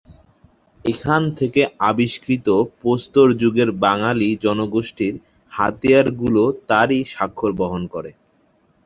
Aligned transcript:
এখান 0.85 1.21
থেকে 1.39 1.61
আবিষ্কৃত 1.89 2.47
প্রস্তর 2.79 3.27
যুগের 3.41 3.69
বাঙালী 3.83 4.29
জনগোষ্ঠীর 4.43 5.13
হাতিয়ার 5.51 6.07
গুলো 6.21 6.43
তারই 6.69 6.99
স্বাক্ষর 7.13 7.51
বহন 7.59 7.83
করে। 7.93 8.11